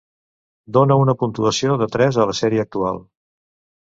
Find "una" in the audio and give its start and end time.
1.01-1.15